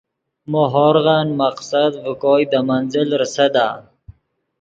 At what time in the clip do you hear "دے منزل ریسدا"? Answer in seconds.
2.51-3.67